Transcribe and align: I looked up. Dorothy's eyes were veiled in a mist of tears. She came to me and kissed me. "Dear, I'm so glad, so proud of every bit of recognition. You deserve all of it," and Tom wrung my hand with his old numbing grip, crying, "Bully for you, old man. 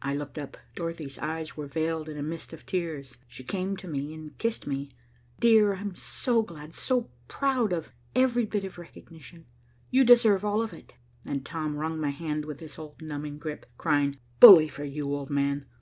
I 0.00 0.14
looked 0.14 0.38
up. 0.38 0.56
Dorothy's 0.76 1.18
eyes 1.18 1.56
were 1.56 1.66
veiled 1.66 2.08
in 2.08 2.16
a 2.16 2.22
mist 2.22 2.52
of 2.52 2.64
tears. 2.64 3.18
She 3.26 3.42
came 3.42 3.76
to 3.78 3.88
me 3.88 4.14
and 4.14 4.38
kissed 4.38 4.64
me. 4.64 4.90
"Dear, 5.40 5.74
I'm 5.74 5.96
so 5.96 6.40
glad, 6.42 6.72
so 6.72 7.10
proud 7.26 7.72
of 7.72 7.90
every 8.14 8.46
bit 8.46 8.62
of 8.62 8.78
recognition. 8.78 9.44
You 9.90 10.04
deserve 10.04 10.44
all 10.44 10.62
of 10.62 10.72
it," 10.72 10.94
and 11.24 11.44
Tom 11.44 11.74
wrung 11.74 11.98
my 11.98 12.10
hand 12.10 12.44
with 12.44 12.60
his 12.60 12.78
old 12.78 13.02
numbing 13.02 13.38
grip, 13.38 13.66
crying, 13.76 14.18
"Bully 14.38 14.68
for 14.68 14.84
you, 14.84 15.06
old 15.12 15.30
man. 15.30 15.66